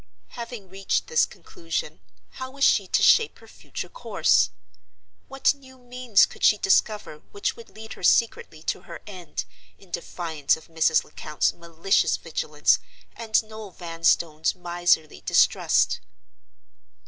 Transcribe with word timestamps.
Having 0.29 0.67
reached 0.71 1.05
this 1.05 1.27
conclusion, 1.27 1.99
how 2.31 2.49
was 2.49 2.63
she 2.63 2.87
to 2.87 3.03
shape 3.03 3.37
her 3.37 3.47
future 3.47 3.87
course? 3.87 4.49
What 5.27 5.53
new 5.53 5.77
means 5.77 6.25
could 6.25 6.43
she 6.43 6.57
discover 6.57 7.19
which 7.31 7.55
would 7.55 7.69
lead 7.69 7.93
her 7.93 8.01
secretly 8.01 8.63
to 8.63 8.81
her 8.81 9.03
end, 9.05 9.45
in 9.77 9.91
defiance 9.91 10.57
of 10.57 10.69
Mrs. 10.69 11.03
Lecount's 11.03 11.53
malicious 11.53 12.17
vigilance 12.17 12.79
and 13.15 13.43
Noel 13.43 13.69
Vanstone's 13.69 14.55
miserly 14.55 15.21
distrust? 15.23 15.99